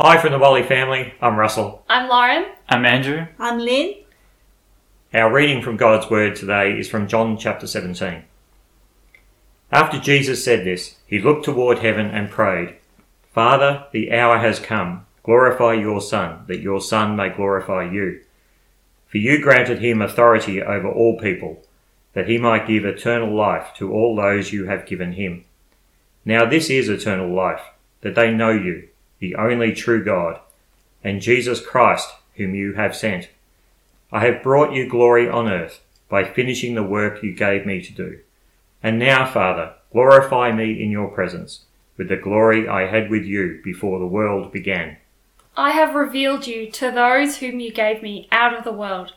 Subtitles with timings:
[0.00, 1.84] Hi from the Wally family, I'm Russell.
[1.88, 2.52] I'm Lauren.
[2.68, 3.26] I'm Andrew.
[3.36, 3.96] I'm Lynn.
[5.12, 8.22] Our reading from God's Word today is from John chapter 17.
[9.72, 12.76] After Jesus said this, he looked toward heaven and prayed,
[13.32, 15.04] Father, the hour has come.
[15.24, 18.20] Glorify your Son, that your Son may glorify you.
[19.08, 21.60] For you granted him authority over all people,
[22.12, 25.44] that he might give eternal life to all those you have given him.
[26.24, 27.62] Now this is eternal life,
[28.02, 30.40] that they know you, the only true God,
[31.02, 33.28] and Jesus Christ, whom you have sent.
[34.12, 37.92] I have brought you glory on earth by finishing the work you gave me to
[37.92, 38.20] do.
[38.82, 41.64] And now, Father, glorify me in your presence
[41.96, 44.96] with the glory I had with you before the world began.
[45.56, 49.14] I have revealed you to those whom you gave me out of the world.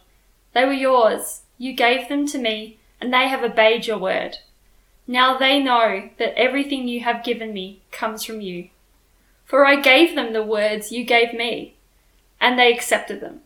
[0.53, 1.43] They were yours.
[1.59, 4.37] You gave them to me, and they have obeyed your word.
[5.07, 8.69] Now they know that everything you have given me comes from you.
[9.51, 11.75] For I gave them the words you gave me,
[12.39, 13.41] and they accepted them.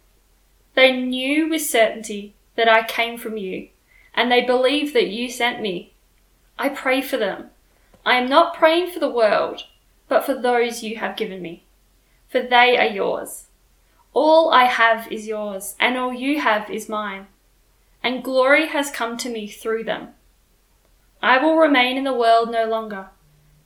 [0.76, 3.70] They knew with certainty that I came from you,
[4.14, 5.94] and they believe that you sent me.
[6.60, 7.50] I pray for them.
[8.06, 9.64] I am not praying for the world,
[10.08, 11.64] but for those you have given me,
[12.30, 13.48] for they are yours.
[14.14, 17.26] All I have is yours, and all you have is mine,
[18.04, 20.10] and glory has come to me through them.
[21.24, 23.10] I will remain in the world no longer,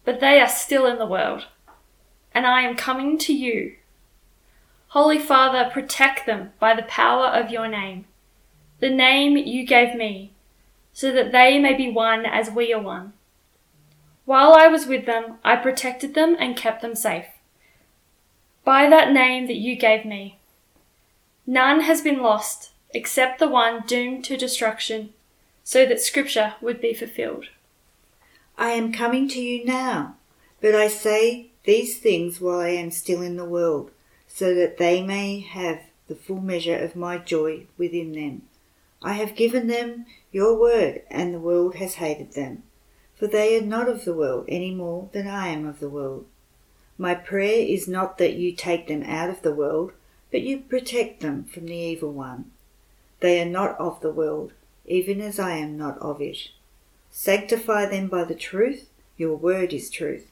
[0.06, 1.48] but they are still in the world
[2.34, 3.76] and I am coming to you.
[4.90, 8.06] Holy Father, protect them by the power of your name,
[8.80, 10.32] the name you gave me,
[10.94, 13.14] so that they may be one as we are one.
[14.26, 17.26] While I was with them, I protected them and kept them safe.
[18.64, 20.40] By that name that you gave me,
[21.46, 25.14] none has been lost except the one doomed to destruction,
[25.64, 27.46] so that Scripture would be fulfilled.
[28.58, 30.16] I am coming to you now,
[30.62, 33.92] but I say these things while I am still in the world,
[34.28, 38.42] so that they may have the full measure of my joy within them.
[39.04, 42.64] I have given them your word, and the world has hated them,
[43.16, 46.26] for they are not of the world any more than I am of the world.
[46.98, 49.92] My prayer is not that you take them out of the world,
[50.32, 52.50] but you protect them from the evil one.
[53.20, 54.54] They are not of the world,
[54.88, 56.50] even as I am not of it.
[57.12, 60.32] Sanctify them by the truth, your word is truth.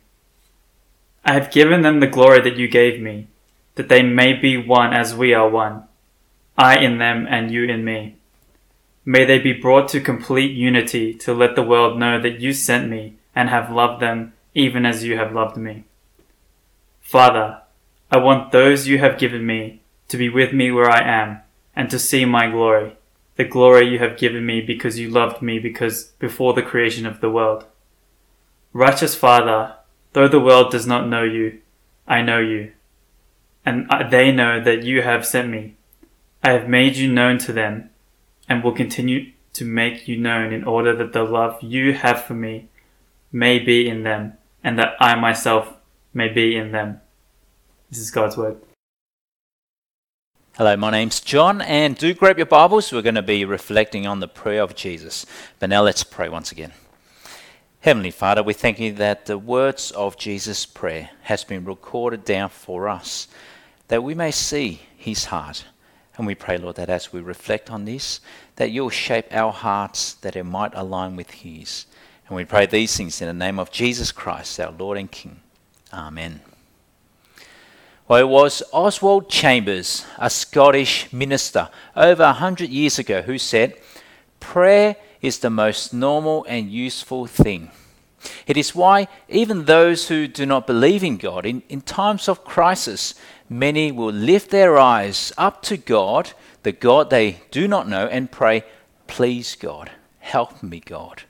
[1.23, 3.27] I have given them the glory that you gave me,
[3.75, 5.83] that they may be one as we are one,
[6.57, 8.17] I in them and you in me.
[9.05, 12.89] May they be brought to complete unity to let the world know that you sent
[12.89, 15.85] me and have loved them even as you have loved me.
[16.99, 17.61] Father,
[18.11, 21.41] I want those you have given me to be with me where I am
[21.75, 22.95] and to see my glory,
[23.37, 27.21] the glory you have given me because you loved me because before the creation of
[27.21, 27.65] the world.
[28.73, 29.75] Righteous Father,
[30.13, 31.59] Though the world does not know you,
[32.07, 32.73] I know you,
[33.65, 35.75] and they know that you have sent me.
[36.43, 37.89] I have made you known to them,
[38.49, 42.33] and will continue to make you known in order that the love you have for
[42.33, 42.67] me
[43.31, 44.33] may be in them,
[44.63, 45.75] and that I myself
[46.13, 46.99] may be in them.
[47.89, 48.57] This is God's word.
[50.57, 52.91] Hello, my name's John, and do grab your Bibles.
[52.91, 55.25] We're going to be reflecting on the prayer of Jesus.
[55.59, 56.73] But now let's pray once again.
[57.81, 62.49] Heavenly Father, we thank you that the words of Jesus' prayer has been recorded down
[62.49, 63.27] for us,
[63.87, 65.65] that we may see his heart.
[66.15, 68.21] And we pray, Lord, that as we reflect on this,
[68.57, 71.87] that you'll shape our hearts that it might align with his.
[72.27, 75.39] And we pray these things in the name of Jesus Christ, our Lord and King.
[75.91, 76.41] Amen.
[78.07, 83.73] Well, it was Oswald Chambers, a Scottish minister, over a hundred years ago, who said,
[84.39, 87.71] Prayer is the most normal and useful thing.
[88.45, 92.43] It is why even those who do not believe in God, in, in times of
[92.43, 93.15] crisis,
[93.49, 96.33] many will lift their eyes up to God,
[96.63, 98.63] the God they do not know, and pray,
[99.07, 101.23] Please, God, help me, God.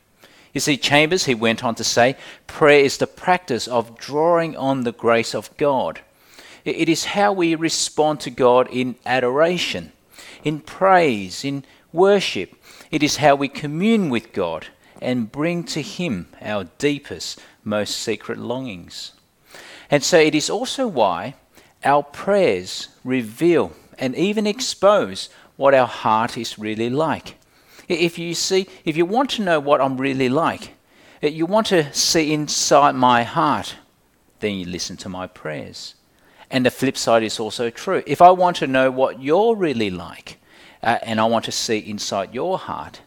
[0.53, 4.83] You see, Chambers, he went on to say, prayer is the practice of drawing on
[4.83, 6.01] the grace of God.
[6.65, 9.93] It is how we respond to God in adoration,
[10.43, 12.55] in praise, in worship,
[12.89, 14.67] it is how we commune with God
[15.01, 19.13] and bring to Him our deepest, most secret longings.
[19.89, 21.35] And so it is also why
[21.83, 27.35] our prayers reveal and even expose what our heart is really like.
[27.88, 30.73] If you see, if you want to know what I'm really like,
[31.23, 33.75] uh, you want to see inside my heart,
[34.39, 35.95] then you listen to my prayers.
[36.51, 38.03] And the flip side is also true.
[38.06, 40.38] If I want to know what you're really like,
[40.83, 43.01] uh, and I want to see inside your heart,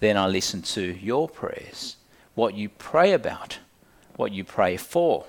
[0.00, 1.96] then I listen to your prayers,
[2.34, 3.58] what you pray about,
[4.16, 5.24] what you pray for,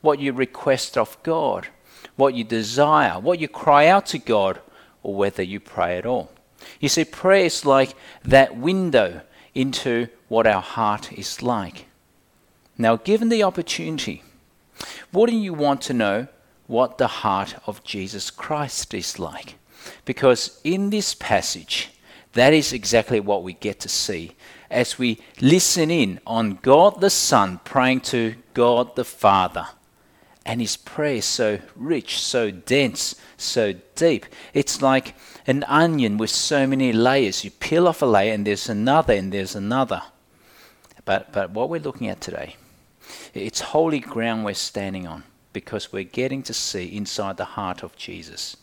[0.00, 1.66] what you request of God,
[2.14, 4.60] what you desire, what you cry out to God,
[5.02, 6.30] or whether you pray at all.
[6.78, 7.94] You see, prayer is like
[8.24, 9.22] that window
[9.54, 11.86] into what our heart is like.
[12.78, 14.22] Now, given the opportunity,
[15.12, 16.28] wouldn't you want to know
[16.66, 19.56] what the heart of Jesus Christ is like?
[20.04, 21.90] Because in this passage,
[22.32, 24.36] that is exactly what we get to see
[24.70, 29.68] as we listen in on God the Son praying to God the Father.
[30.44, 34.26] And his prayer is so rich, so dense, so deep.
[34.54, 35.16] It's like
[35.46, 37.44] an onion with so many layers.
[37.44, 40.02] You peel off a layer and there's another and there's another.
[41.04, 42.56] But, but what we're looking at today,
[43.34, 45.24] it's holy ground we're standing on
[45.56, 48.58] because we're getting to see inside the heart of Jesus.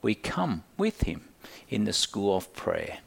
[0.00, 1.28] We come with him
[1.68, 3.00] in the school of prayer.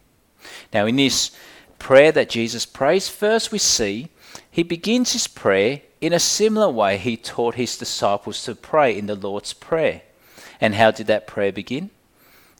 [0.71, 1.31] Now, in this
[1.79, 4.09] prayer that Jesus prays, first we see
[4.51, 9.07] he begins his prayer in a similar way he taught his disciples to pray in
[9.07, 10.03] the Lord's Prayer.
[10.59, 11.89] And how did that prayer begin?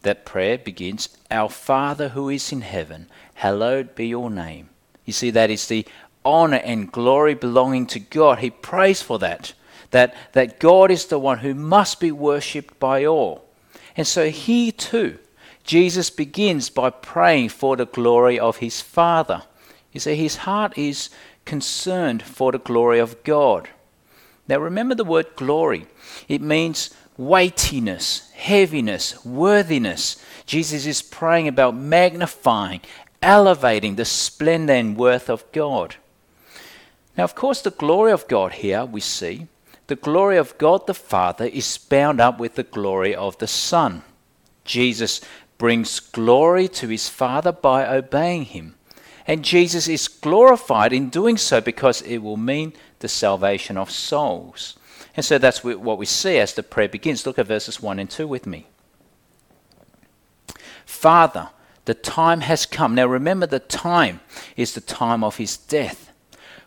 [0.02, 3.06] That prayer begins, Our Father who is in heaven,
[3.36, 4.70] hallowed be your name.
[5.06, 5.86] You see, that is the
[6.26, 8.40] honor and glory belonging to God.
[8.40, 9.54] He prays for that.
[9.92, 13.46] That, that God is the one who must be worshipped by all.
[13.96, 15.20] And so he too
[15.64, 19.44] Jesus begins by praying for the glory of his Father.
[19.92, 21.10] You see, his heart is
[21.46, 23.70] concerned for the glory of God.
[24.48, 25.86] Now, remember the word glory.
[26.28, 30.24] It means weightiness, heaviness, worthiness.
[30.46, 32.82] Jesus is praying about magnifying,
[33.22, 35.96] elevating the splendor and worth of God.
[37.18, 39.48] Now, of course, the glory of God here we see,
[39.88, 44.04] the glory of God the Father is bound up with the glory of the Son.
[44.64, 45.22] Jesus
[45.58, 48.76] brings glory to his Father by obeying him.
[49.28, 54.78] And Jesus is glorified in doing so because it will mean the salvation of souls.
[55.16, 57.26] And so that's what we see as the prayer begins.
[57.26, 58.68] Look at verses 1 and 2 with me.
[60.86, 61.50] Father,
[61.86, 62.96] the time has come.
[62.96, 64.22] Now remember, the time
[64.56, 66.12] is the time of his death.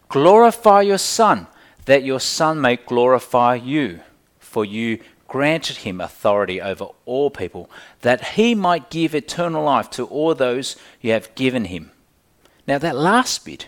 [0.09, 1.47] Glorify your Son,
[1.87, 4.01] that your Son may glorify you.
[4.39, 7.69] For you granted him authority over all people,
[8.03, 11.91] that he might give eternal life to all those you have given him.
[12.67, 13.67] Now, that last bit,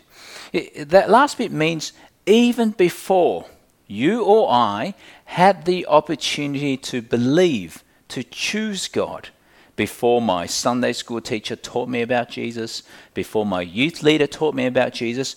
[0.76, 1.92] that last bit means
[2.24, 3.46] even before
[3.88, 9.30] you or I had the opportunity to believe, to choose God,
[9.74, 12.82] before my Sunday school teacher taught me about Jesus,
[13.12, 15.36] before my youth leader taught me about Jesus,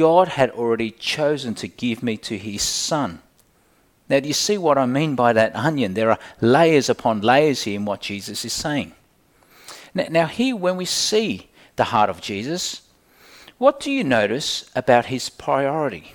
[0.00, 3.20] God had already chosen to give me to his Son.
[4.08, 5.92] Now, do you see what I mean by that onion?
[5.92, 8.94] There are layers upon layers here in what Jesus is saying.
[9.92, 12.80] Now, now, here, when we see the heart of Jesus,
[13.58, 16.14] what do you notice about his priority?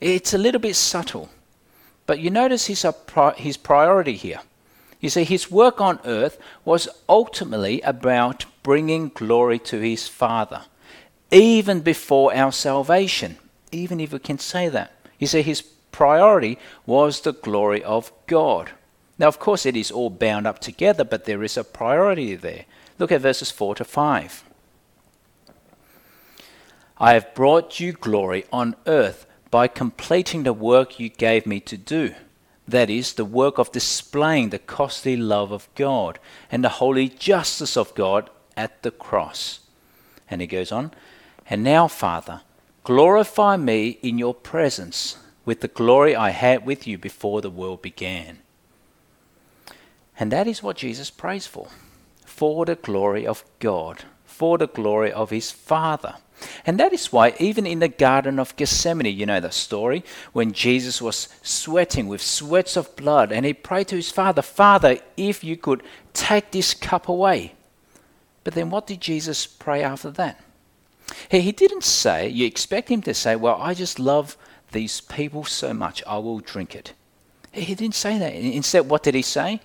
[0.00, 1.28] It's a little bit subtle,
[2.06, 2.92] but you notice his, uh,
[3.36, 4.38] his priority here.
[5.00, 10.62] You see, his work on earth was ultimately about bringing glory to his Father,
[11.30, 13.36] even before our salvation,
[13.72, 14.92] even if we can say that.
[15.18, 18.70] You see, his priority was the glory of God.
[19.18, 22.66] Now, of course, it is all bound up together, but there is a priority there.
[22.98, 24.44] Look at verses 4 to 5.
[26.98, 31.76] I have brought you glory on earth by completing the work you gave me to
[31.76, 32.14] do.
[32.68, 36.18] That is, the work of displaying the costly love of God
[36.50, 39.60] and the holy justice of God at the cross.
[40.28, 40.92] And he goes on,
[41.48, 42.42] And now, Father,
[42.84, 47.82] glorify me in your presence with the glory I had with you before the world
[47.82, 48.40] began.
[50.18, 51.68] And that is what Jesus prays for
[52.36, 56.16] for the glory of God, for the glory of his Father.
[56.66, 60.52] And that is why, even in the Garden of Gethsemane, you know the story, when
[60.52, 65.42] Jesus was sweating with sweats of blood and he prayed to his Father, Father, if
[65.42, 67.54] you could take this cup away.
[68.44, 70.38] But then what did Jesus pray after that?
[71.30, 74.36] He, he didn't say, you expect him to say, Well, I just love
[74.72, 76.92] these people so much, I will drink it.
[77.52, 78.34] He didn't say that.
[78.34, 79.60] Instead, what did he say?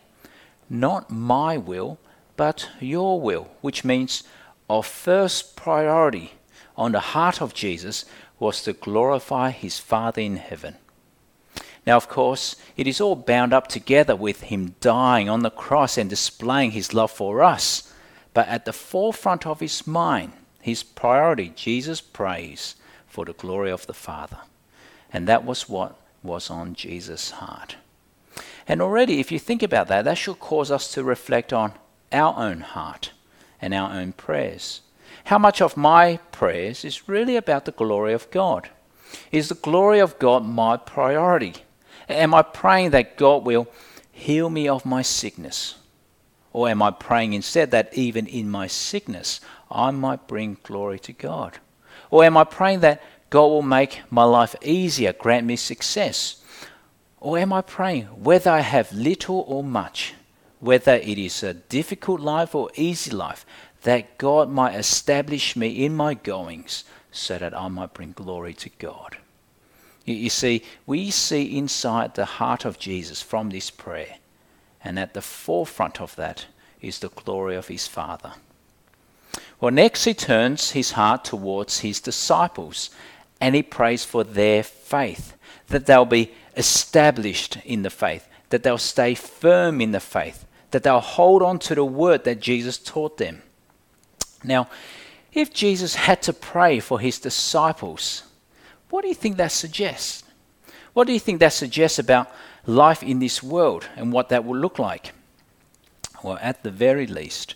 [0.69, 1.99] Not my will,
[2.37, 4.23] but your will, which means
[4.69, 6.33] of first priority
[6.77, 8.05] on the heart of Jesus
[8.39, 10.77] was to glorify his Father in heaven.
[11.85, 15.97] Now, of course, it is all bound up together with him dying on the cross
[15.97, 17.91] and displaying his love for us.
[18.33, 22.75] But at the forefront of his mind, his priority, Jesus prays
[23.07, 24.37] for the glory of the Father.
[25.11, 27.75] And that was what was on Jesus' heart.
[28.67, 31.73] And already, if you think about that, that should cause us to reflect on
[32.11, 33.11] our own heart
[33.61, 34.81] and our own prayers.
[35.25, 38.69] How much of my prayers is really about the glory of God?
[39.31, 41.55] Is the glory of God my priority?
[42.07, 43.67] Am I praying that God will
[44.11, 45.75] heal me of my sickness?
[46.53, 49.39] Or am I praying instead that even in my sickness
[49.69, 51.59] I might bring glory to God?
[52.09, 56.43] Or am I praying that God will make my life easier, grant me success?
[57.21, 60.13] Or am I praying whether I have little or much,
[60.59, 63.45] whether it is a difficult life or easy life,
[63.83, 68.69] that God might establish me in my goings so that I might bring glory to
[68.77, 69.17] God?
[70.03, 74.15] You, see, we see inside the heart of Jesus from this prayer,
[74.83, 76.45] and at the forefront of that
[76.81, 78.33] is the glory of his Father.
[79.59, 82.89] Well, next he turns his heart towards his disciples
[83.39, 85.35] and he prays for their faith,
[85.67, 90.83] that they'll be established in the faith, that they'll stay firm in the faith, that
[90.83, 93.41] they'll hold on to the word that Jesus taught them.
[94.43, 94.69] Now,
[95.33, 98.23] if Jesus had to pray for his disciples,
[98.89, 100.23] what do you think that suggests?
[100.93, 102.29] What do you think that suggests about
[102.65, 105.13] life in this world and what that will look like?
[106.23, 107.55] Well, at the very least,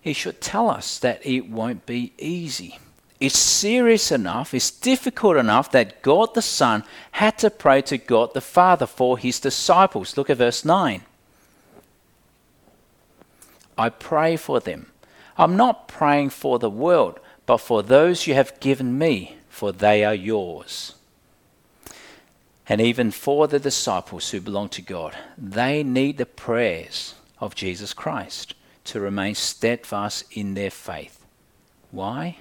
[0.00, 2.78] he should tell us that it won't be easy.
[3.20, 6.82] It's serious enough, it's difficult enough that God the Son
[7.12, 10.16] had to pray to God the Father for his disciples.
[10.16, 11.02] Look at verse 9.
[13.78, 14.86] I pray for them.
[15.38, 20.02] I'm not praying for the world, but for those you have given me for they
[20.02, 20.94] are yours.
[22.72, 27.92] And even for the disciples who belong to God, they need the prayers of Jesus
[27.92, 31.22] Christ to remain steadfast in their faith.
[31.90, 32.38] Why?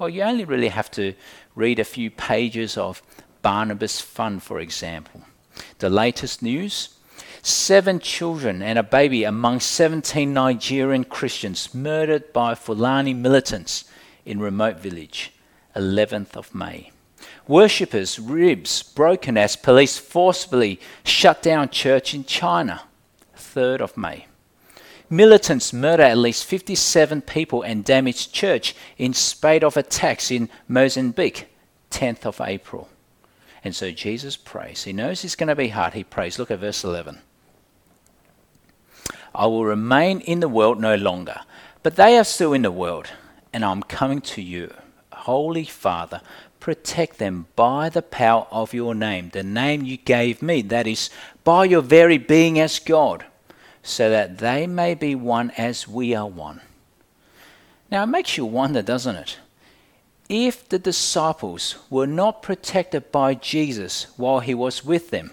[0.00, 1.14] Well, you only really have to
[1.54, 3.02] read a few pages of
[3.40, 5.20] Barnabas Fund, for example.
[5.78, 6.88] The latest news
[7.40, 13.84] seven children and a baby among 17 Nigerian Christians murdered by Fulani militants
[14.24, 15.32] in remote village.
[15.76, 16.90] 11th of May.
[17.48, 22.82] Worshippers' ribs broken as police forcibly shut down church in China,
[23.36, 24.26] 3rd of May.
[25.08, 31.46] Militants murder at least 57 people and damage church in spate of attacks in Mozambique,
[31.92, 32.88] 10th of April.
[33.62, 34.82] And so Jesus prays.
[34.82, 35.94] He knows it's going to be hard.
[35.94, 36.38] He prays.
[36.38, 37.20] Look at verse 11.
[39.34, 41.40] I will remain in the world no longer,
[41.82, 43.08] but they are still in the world,
[43.52, 44.72] and I'm coming to you.
[45.26, 46.20] Holy Father,
[46.60, 51.10] protect them by the power of your name, the name you gave me, that is,
[51.42, 53.24] by your very being as God,
[53.82, 56.60] so that they may be one as we are one.
[57.90, 59.38] Now it makes you wonder, doesn't it?
[60.28, 65.32] If the disciples were not protected by Jesus while he was with them,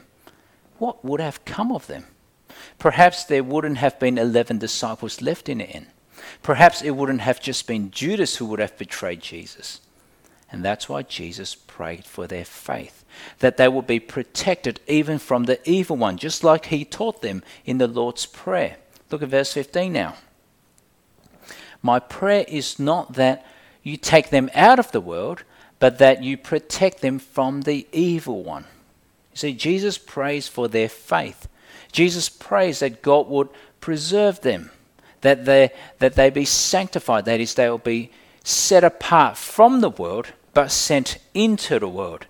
[0.79, 2.05] what would have come of them?
[2.79, 5.85] Perhaps there wouldn't have been 11 disciples left in the end.
[6.41, 9.81] Perhaps it wouldn't have just been Judas who would have betrayed Jesus.
[10.53, 13.03] And that's why Jesus prayed for their faith,
[13.39, 17.41] that they would be protected even from the evil one, just like he taught them
[17.65, 18.77] in the Lord's Prayer.
[19.09, 20.13] Look at verse 15 now.
[21.81, 23.43] My prayer is not that
[23.81, 25.43] you take them out of the world,
[25.79, 28.65] but that you protect them from the evil one.
[29.31, 31.47] You see, Jesus prays for their faith.
[31.91, 33.49] Jesus prays that God would
[33.81, 34.69] preserve them,
[35.21, 38.11] that they, that they be sanctified, that is, they will be
[38.43, 42.25] set apart from the world but sent into the world.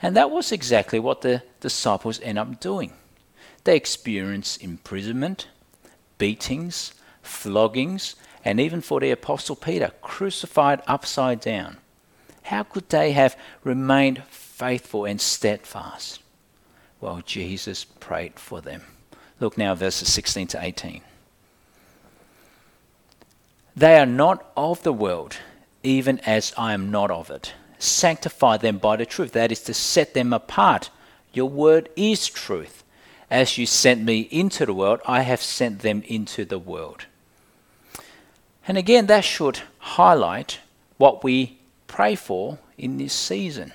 [0.00, 2.92] And that was exactly what the disciples end up doing.
[3.64, 5.48] They experience imprisonment,
[6.18, 11.78] beatings, floggings, and even for the Apostle Peter, crucified upside down.
[12.44, 16.20] How could they have remained faithful and steadfast?
[17.00, 18.82] Well, Jesus prayed for them.
[19.40, 21.02] Look now, verses 16 to 18.
[23.76, 25.36] They are not of the world
[25.82, 27.54] even as I am not of it.
[27.78, 30.90] Sanctify them by the truth, that is to set them apart.
[31.32, 32.84] Your word is truth.
[33.30, 37.06] As you sent me into the world, I have sent them into the world.
[38.66, 40.58] And again, that should highlight
[40.96, 43.72] what we pray for in this season.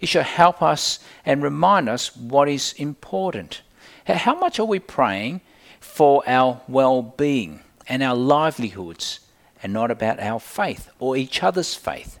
[0.00, 3.62] It should help us and remind us what is important.
[4.06, 5.40] How much are we praying
[5.78, 9.20] for our well being and our livelihoods
[9.62, 12.18] and not about our faith or each other's faith.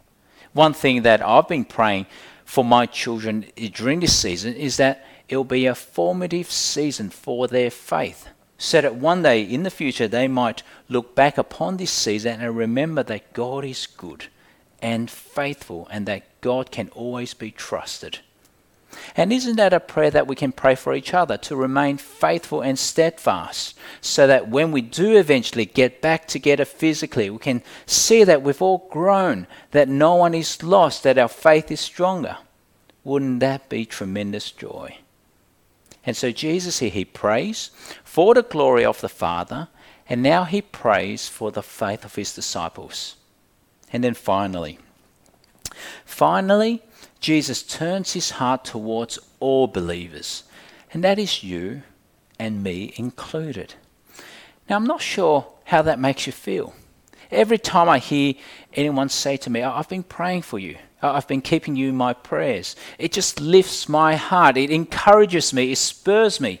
[0.52, 2.06] One thing that I've been praying
[2.44, 7.70] for my children during this season is that it'll be a formative season for their
[7.70, 8.28] faith,
[8.58, 12.56] so that one day in the future they might look back upon this season and
[12.56, 14.26] remember that God is good
[14.82, 18.18] and faithful and that God can always be trusted.
[19.16, 22.60] And isn't that a prayer that we can pray for each other to remain faithful
[22.60, 28.24] and steadfast so that when we do eventually get back together physically, we can see
[28.24, 32.38] that we've all grown, that no one is lost, that our faith is stronger?
[33.04, 34.98] Wouldn't that be tremendous joy?
[36.04, 37.70] And so Jesus here, he prays
[38.04, 39.68] for the glory of the Father,
[40.08, 43.16] and now he prays for the faith of his disciples.
[43.92, 44.78] And then finally,
[46.04, 46.82] finally,
[47.20, 50.44] Jesus turns his heart towards all believers,
[50.92, 51.82] and that is you
[52.38, 53.74] and me included.
[54.68, 56.74] Now, I'm not sure how that makes you feel.
[57.30, 58.34] Every time I hear
[58.72, 62.14] anyone say to me, I've been praying for you, I've been keeping you in my
[62.14, 64.56] prayers, it just lifts my heart.
[64.56, 66.60] It encourages me, it spurs me.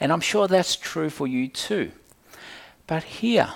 [0.00, 1.92] And I'm sure that's true for you too.
[2.86, 3.50] But here,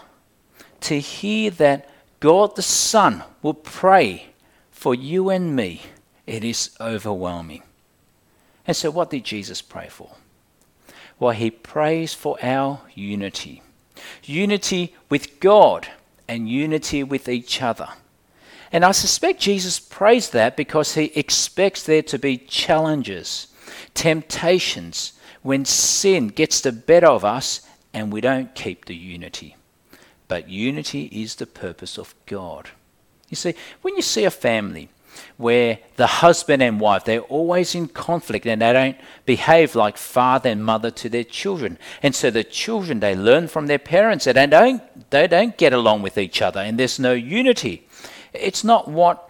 [0.83, 1.89] to hear that
[2.21, 4.27] God the Son will pray
[4.71, 5.83] for you and me
[6.27, 7.63] it is overwhelming.
[8.67, 10.17] And so, what did Jesus pray for?
[11.19, 13.63] Well, he prays for our unity
[14.25, 15.89] unity with God
[16.29, 17.89] and unity with each other.
[18.71, 23.49] And I suspect Jesus prays that because he expects there to be challenges,
[23.95, 25.13] temptations,
[25.43, 29.57] when sin gets the better of us and we don't keep the unity.
[30.29, 32.71] But unity is the purpose of God.
[33.29, 34.89] You see, when you see a family,
[35.37, 40.51] where the husband and wife they're always in conflict and they don't behave like father
[40.51, 41.79] and mother to their children.
[42.03, 45.73] And so the children they learn from their parents that they don't they don't get
[45.73, 47.87] along with each other and there's no unity.
[48.33, 49.29] It's not what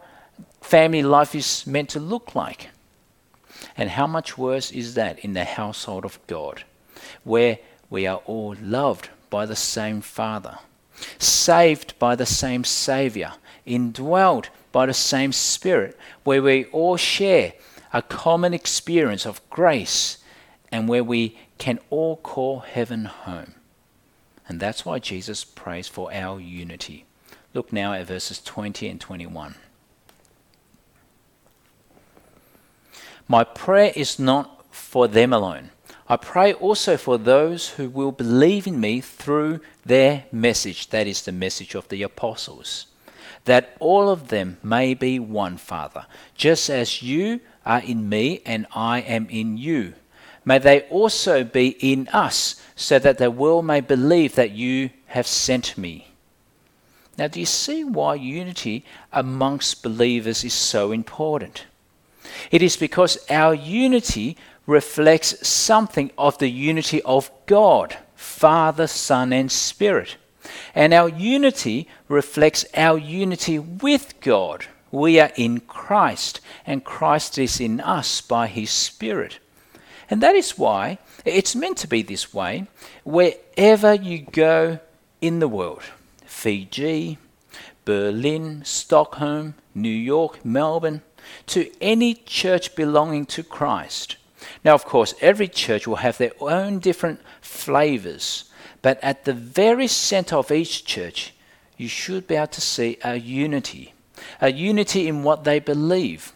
[0.60, 2.68] family life is meant to look like.
[3.76, 6.64] And how much worse is that in the household of God
[7.24, 7.58] where
[7.90, 10.58] we are all loved by the same father
[11.18, 13.32] saved by the same savior
[13.66, 17.52] indwelled by the same Spirit, where we all share
[17.92, 20.18] a common experience of grace
[20.70, 23.54] and where we can all call heaven home.
[24.48, 27.04] And that's why Jesus prays for our unity.
[27.54, 29.54] Look now at verses 20 and 21.
[33.28, 35.70] My prayer is not for them alone.
[36.08, 41.22] I pray also for those who will believe in me through their message, that is,
[41.22, 42.86] the message of the apostles
[43.44, 48.66] that all of them may be one, Father, just as you are in me and
[48.74, 49.94] I am in you.
[50.44, 55.26] May they also be in us, so that the world may believe that you have
[55.26, 56.08] sent me.
[57.16, 61.66] Now, do you see why unity amongst believers is so important?
[62.50, 69.52] It is because our unity reflects something of the unity of God, Father, Son, and
[69.52, 70.16] Spirit.
[70.74, 74.66] And our unity reflects our unity with God.
[74.90, 79.38] We are in Christ, and Christ is in us by his Spirit.
[80.10, 82.66] And that is why it's meant to be this way
[83.04, 84.80] wherever you go
[85.20, 85.82] in the world
[86.26, 87.18] Fiji,
[87.84, 91.02] Berlin, Stockholm, New York, Melbourne
[91.46, 94.16] to any church belonging to Christ.
[94.64, 99.86] Now, of course, every church will have their own different flavors but at the very
[99.86, 101.34] center of each church,
[101.76, 103.94] you should be able to see a unity,
[104.40, 106.32] a unity in what they believe,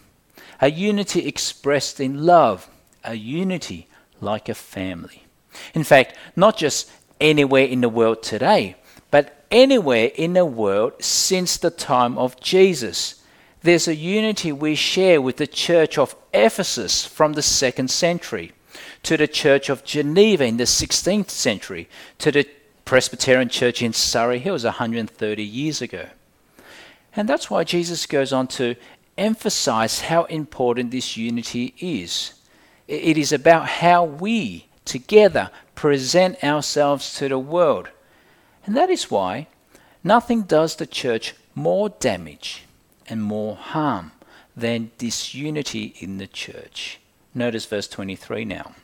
[0.60, 2.68] a unity expressed in love,
[3.04, 3.88] a unity
[4.20, 5.24] like a family.
[5.74, 8.76] In fact, not just anywhere in the world today,
[9.10, 13.22] but anywhere in the world since the time of Jesus.
[13.62, 18.52] There's a unity we share with the church of Ephesus from the second century
[19.06, 21.88] to the Church of Geneva in the 16th century,
[22.18, 22.48] to the
[22.84, 26.06] Presbyterian Church in Surrey Hills 130 years ago.
[27.14, 28.74] And that's why Jesus goes on to
[29.16, 32.34] emphasize how important this unity is.
[32.88, 37.88] It is about how we together present ourselves to the world.
[38.66, 39.46] And that is why
[40.02, 42.64] nothing does the church more damage
[43.08, 44.10] and more harm
[44.56, 46.98] than disunity in the church.
[47.36, 48.74] Notice verse 23 now.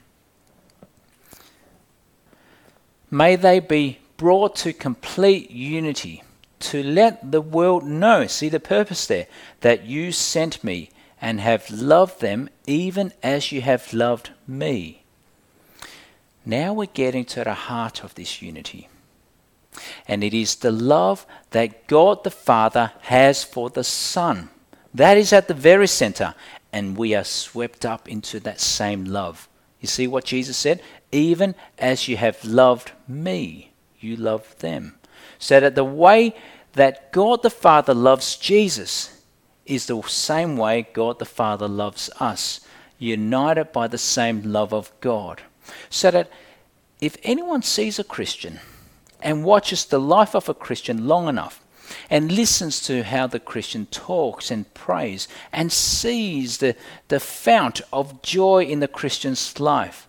[3.13, 6.23] May they be brought to complete unity
[6.61, 9.27] to let the world know, see the purpose there,
[9.61, 10.89] that you sent me
[11.21, 15.03] and have loved them even as you have loved me.
[16.47, 18.89] Now we're getting to the heart of this unity.
[20.09, 24.49] And it is the love that God the Father has for the Son.
[24.95, 26.35] That is at the very center.
[26.73, 29.51] And we are swept up into that same love
[29.83, 30.81] You see what Jesus said?
[31.13, 34.97] Even as you have loved me, you love them.
[35.39, 36.35] So that the way
[36.73, 39.23] that God the Father loves Jesus
[39.67, 42.61] is the same way God the Father loves us,
[42.99, 45.43] united by the same love of God.
[45.91, 46.31] So that
[47.01, 48.61] if anyone sees a Christian
[49.21, 51.63] and watches the life of a Christian long enough,
[52.11, 56.77] and listens to how the Christian talks and prays and sees the,
[57.09, 60.09] the fount of joy in the Christian's life,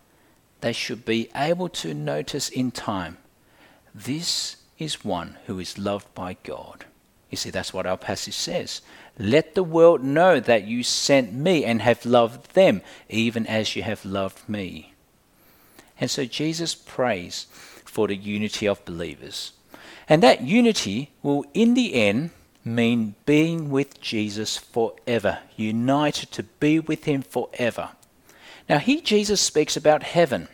[0.63, 3.17] they should be able to notice in time
[3.93, 6.85] this is one who is loved by God.
[7.29, 8.81] You see, that's what our passage says.
[9.19, 13.83] Let the world know that you sent me and have loved them, even as you
[13.83, 14.93] have loved me.
[15.99, 17.47] And so Jesus prays
[17.83, 19.51] for the unity of believers.
[20.07, 22.29] And that unity will, in the end,
[22.63, 27.89] mean being with Jesus forever, united to be with Him forever.
[28.69, 30.47] Now, here Jesus speaks about heaven,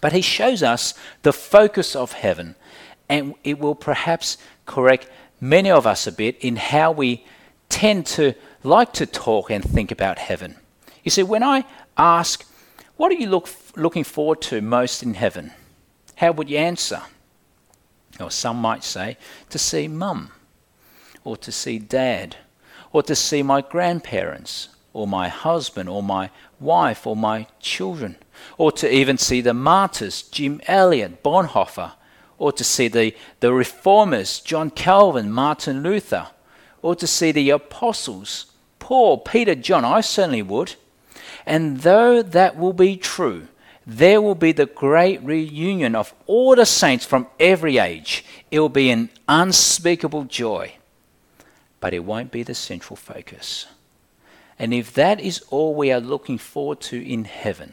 [0.00, 2.54] but He shows us the focus of heaven,
[3.08, 5.08] and it will perhaps correct
[5.40, 7.24] many of us a bit in how we
[7.68, 10.56] tend to like to talk and think about heaven.
[11.04, 11.64] You see, when I
[11.96, 12.44] ask,
[12.96, 15.52] What are you look, looking forward to most in heaven?
[16.16, 17.02] How would you answer?
[18.18, 19.16] Or some might say,
[19.50, 20.32] to see mum,
[21.22, 22.36] or to see dad,
[22.92, 28.16] or to see my grandparents, or my husband, or my wife, or my children,
[28.56, 31.92] or to even see the martyrs, Jim Elliot, Bonhoeffer,
[32.38, 36.28] or to see the, the reformers, John Calvin, Martin Luther,
[36.82, 38.46] or to see the apostles,
[38.78, 39.84] Paul, Peter, John.
[39.84, 40.74] I certainly would.
[41.44, 43.48] And though that will be true,
[43.86, 48.24] there will be the great reunion of all the saints from every age.
[48.50, 50.74] It will be an unspeakable joy,
[51.80, 53.66] but it won't be the central focus.
[54.58, 57.72] And if that is all we are looking forward to in heaven,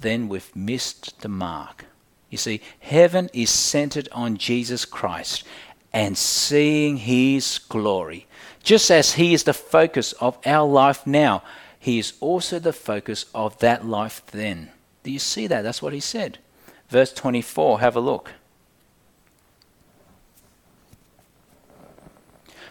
[0.00, 1.86] then we've missed the mark.
[2.30, 5.44] You see, heaven is centered on Jesus Christ
[5.92, 8.26] and seeing his glory.
[8.62, 11.42] Just as he is the focus of our life now,
[11.78, 14.70] he is also the focus of that life then.
[15.02, 15.62] Do you see that?
[15.62, 16.38] That's what he said.
[16.88, 18.32] Verse 24, have a look.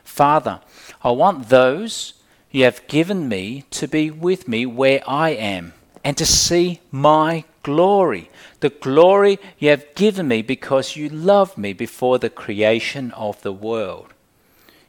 [0.03, 0.61] Father,
[1.03, 2.13] I want those
[2.51, 5.73] you have given me to be with me where I am
[6.07, 11.73] and to see my glory, the glory you have given me because you loved me
[11.73, 14.13] before the creation of the world.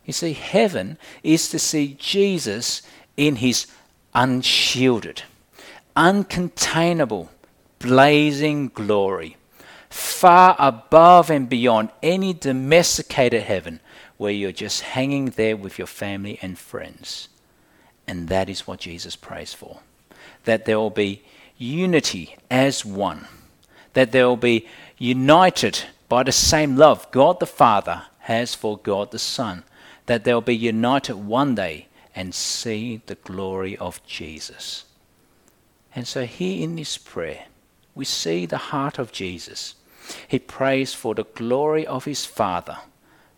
[0.06, 2.82] You see, heaven is to see Jesus
[3.16, 3.66] in his
[4.14, 5.24] unshielded,
[5.96, 7.26] uncontainable,
[7.80, 9.36] blazing glory,
[9.90, 13.80] far above and beyond any domesticated heaven
[14.18, 17.28] where you're just hanging there with your family and friends.
[18.06, 19.80] And that is what Jesus prays for.
[20.48, 21.20] That there will be
[21.58, 23.28] unity as one,
[23.92, 29.10] that there will be united by the same love God the Father has for God
[29.10, 29.62] the Son,
[30.06, 34.86] that they'll be united one day and see the glory of Jesus.
[35.94, 37.44] And so, here in this prayer,
[37.94, 39.74] we see the heart of Jesus.
[40.28, 42.78] He prays for the glory of his Father,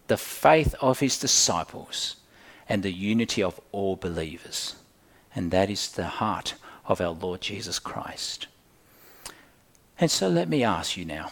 [0.06, 2.14] the faith of his disciples,
[2.68, 4.76] and the unity of all believers.
[5.34, 6.54] And that is the heart
[6.86, 8.46] of our Lord Jesus Christ.
[9.98, 11.30] And so let me ask you now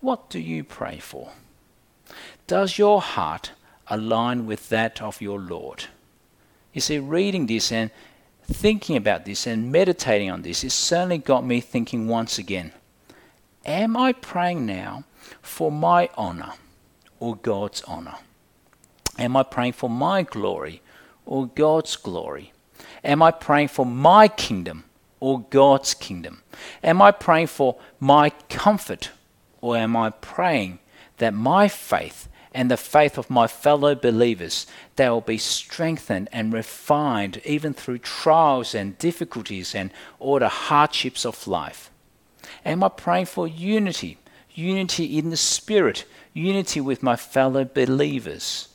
[0.00, 1.30] what do you pray for?
[2.46, 3.52] Does your heart
[3.88, 5.84] align with that of your Lord?
[6.74, 7.90] You see, reading this and
[8.44, 12.72] thinking about this and meditating on this, it certainly got me thinking once again
[13.64, 15.04] Am I praying now
[15.40, 16.52] for my honor
[17.18, 18.16] or God's honor?
[19.18, 20.82] Am I praying for my glory
[21.24, 22.52] or God's glory?
[23.04, 24.84] Am I praying for my kingdom
[25.20, 26.42] or God's kingdom?
[26.82, 29.10] Am I praying for my comfort
[29.60, 30.78] or am I praying
[31.18, 36.52] that my faith and the faith of my fellow believers, they will be strengthened and
[36.52, 39.90] refined even through trials and difficulties and
[40.20, 41.90] all the hardships of life.
[42.64, 44.18] Am I praying for unity?
[44.54, 48.68] Unity in the Spirit, unity with my fellow believers.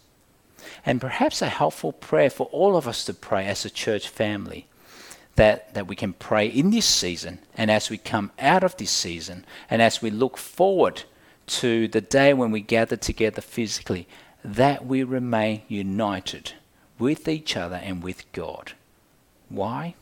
[0.86, 4.68] And perhaps a helpful prayer for all of us to pray as a church family
[5.36, 8.92] that, that we can pray in this season and as we come out of this
[8.92, 11.04] season and as we look forward
[11.48, 14.08] to the day when we gather together physically,
[14.44, 16.54] that we remain united
[16.98, 18.74] with each other and with God.
[19.48, 19.96] Why?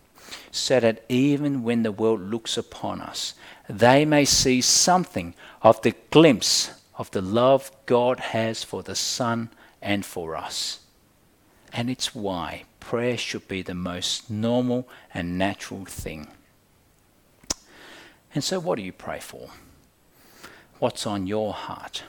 [0.52, 3.34] So that even when the world looks upon us,
[3.70, 9.50] they may see something of the glimpse of the love God has for the Son
[9.82, 10.80] and for us.
[11.74, 16.28] And it's why prayer should be the most normal and natural thing.
[18.34, 19.50] And so, what do you pray for?
[20.80, 22.04] What's on your heart?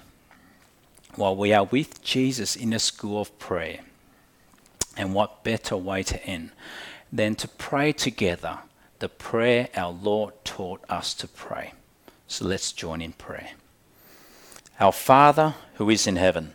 [1.16, 3.80] Well, we are with Jesus in a school of prayer.
[4.96, 6.50] And what better way to end
[7.12, 8.58] than to pray together
[8.98, 11.72] the prayer our Lord taught us to pray?
[12.26, 13.50] So let's join in prayer.
[14.78, 16.54] Our Father who is in heaven,